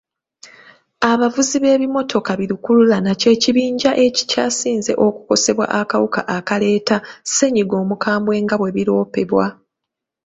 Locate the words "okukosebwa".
5.05-5.65